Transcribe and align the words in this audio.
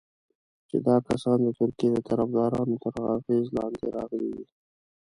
چې 0.69 0.77
دا 0.87 0.95
کسان 1.07 1.37
د 1.43 1.49
ترکیې 1.59 1.89
د 1.93 1.97
طرفدارانو 2.09 2.75
تر 2.83 2.93
اغېز 3.15 3.45
لاندې 3.57 3.85
راغلي 3.97 4.29
دي. 4.37 4.45